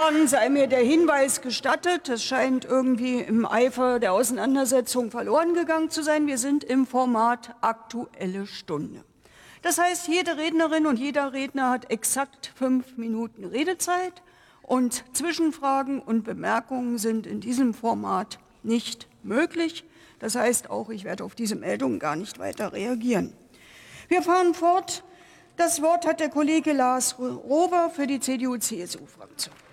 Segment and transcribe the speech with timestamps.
[0.00, 5.90] Dann sei mir der Hinweis gestattet, es scheint irgendwie im Eifer der Auseinandersetzung verloren gegangen
[5.90, 6.28] zu sein.
[6.28, 9.02] Wir sind im Format Aktuelle Stunde.
[9.62, 14.22] Das heißt, jede Rednerin und jeder Redner hat exakt fünf Minuten Redezeit
[14.62, 19.84] und Zwischenfragen und Bemerkungen sind in diesem Format nicht möglich.
[20.20, 23.32] Das heißt auch, ich werde auf diese Meldung gar nicht weiter reagieren.
[24.06, 25.02] Wir fahren fort.
[25.56, 29.67] Das Wort hat der Kollege Lars Rober für die CDU-CSU-Fraktion.